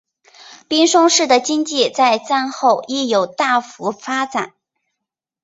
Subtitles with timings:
[0.67, 4.55] 滨松市的经济在战后亦有大幅发展。